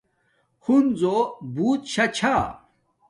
[0.65, 1.17] ہنزو
[1.53, 2.35] بوت شا چھا